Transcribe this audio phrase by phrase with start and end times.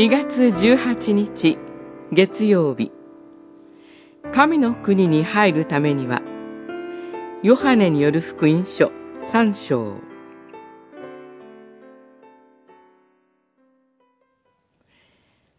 [0.00, 1.58] 2月18日
[2.10, 2.90] 月曜日
[4.32, 6.22] 神の国に入るためには
[7.42, 8.90] ヨハネによる福音書
[9.30, 9.98] 3章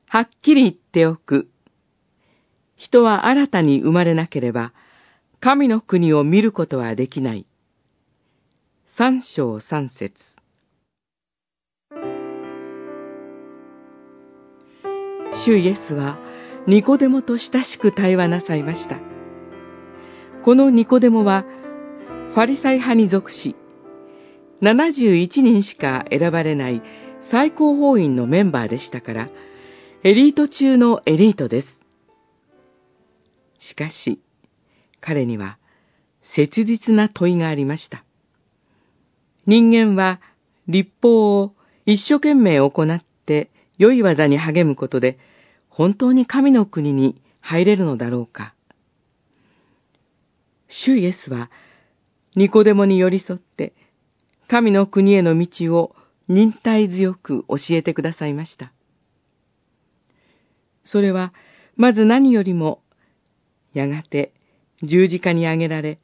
[0.08, 1.48] はっきり言っておく。
[2.78, 4.74] 人は新たに生まれなければ、
[5.40, 7.46] 神の国を見ることはできない。
[8.98, 10.16] 三章三節
[15.46, 16.20] 主イエスは
[16.68, 19.00] ニコデモと親しく対話なさいました。
[20.44, 21.46] このニコデモは
[22.34, 23.56] ファリサイ派に属し、
[24.62, 26.82] 71人しか選ばれない
[27.32, 29.30] 最高法院のメンバーでしたから、
[30.04, 31.68] エリート中のエリートです。
[33.60, 34.22] しかし、
[35.00, 35.58] 彼には
[36.36, 38.04] 切実な問いがありました。
[39.48, 40.22] 人間は
[40.68, 43.50] 立法を一生懸命行って
[43.80, 45.18] 良い技に励むことで
[45.72, 48.54] 本当に神の国に入れるのだろうか。
[50.68, 51.50] 主イエスは、
[52.36, 53.74] ニコデモに寄り添って、
[54.48, 55.96] 神の国への道を
[56.28, 58.74] 忍耐強く教えてくださいました。
[60.84, 61.34] それは、
[61.78, 62.82] まず何よりも、
[63.74, 64.34] やがて
[64.84, 66.00] 十字架にあげられ、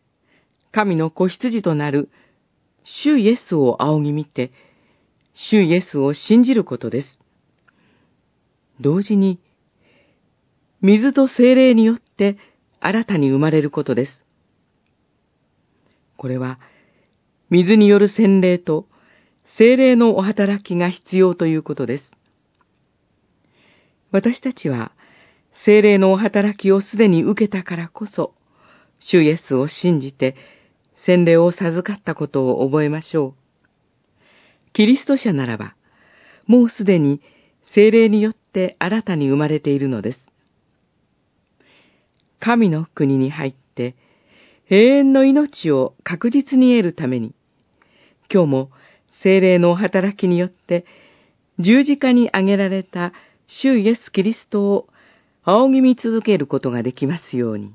[0.71, 2.09] 神の子羊となる
[2.83, 4.51] 主イエスを仰ぎ見て、
[5.33, 7.19] 主イエスを信じることです。
[8.79, 9.39] 同時に、
[10.81, 12.37] 水と精霊によって
[12.79, 14.25] 新たに生まれることです。
[16.17, 16.59] これは、
[17.49, 18.87] 水による洗礼と
[19.57, 22.11] 精霊のお働きが必要ということです。
[24.11, 24.91] 私たちは、
[25.65, 28.33] 精霊のお働きをすでに受けたからこそ、
[28.99, 30.35] 主イエスを信じて、
[31.05, 33.33] 洗礼を授かったことを覚えましょう。
[34.73, 35.75] キリスト者ならば、
[36.45, 37.21] もうすでに
[37.73, 40.26] 精霊によって新たに生まれているのです。
[42.39, 43.95] 神の国に入って
[44.69, 47.33] 永遠の命を確実に得るために、
[48.31, 48.71] 今日も
[49.23, 50.85] 精霊の働きによって
[51.59, 53.13] 十字架に挙げられた
[53.47, 54.87] 主イエス・キリストを
[55.43, 57.73] 仰ぎ見続けることができますように。